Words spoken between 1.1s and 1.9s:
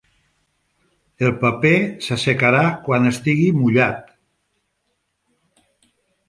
El paper